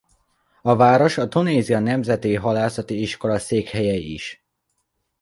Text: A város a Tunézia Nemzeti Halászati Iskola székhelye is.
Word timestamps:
A 0.61 0.75
város 0.75 1.17
a 1.17 1.27
Tunézia 1.27 1.79
Nemzeti 1.79 2.35
Halászati 2.35 3.01
Iskola 3.01 3.39
székhelye 3.39 3.93
is. 3.93 4.43